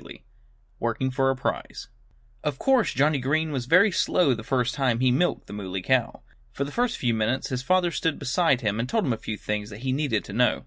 III 0.00 0.22
WORKING 0.78 1.10
FOR 1.10 1.28
A 1.28 1.34
PRIZE 1.34 1.88
Of 2.44 2.56
course 2.60 2.94
Johnnie 2.94 3.18
Green 3.18 3.50
was 3.50 3.66
very 3.66 3.90
slow 3.90 4.32
the 4.32 4.44
first 4.44 4.76
time 4.76 5.00
he 5.00 5.10
milked 5.10 5.48
the 5.48 5.52
Muley 5.52 5.82
Cow. 5.82 6.22
For 6.52 6.62
a 6.62 6.88
few 6.88 7.12
minutes 7.14 7.48
his 7.48 7.62
father 7.64 7.90
stood 7.90 8.16
beside 8.20 8.60
him 8.60 8.78
and 8.78 8.88
told 8.88 9.06
him 9.06 9.12
a 9.12 9.16
few 9.18 9.36
things 9.36 9.70
that 9.70 9.80
he 9.80 9.92
needed 9.92 10.22
to 10.26 10.32
know. 10.32 10.66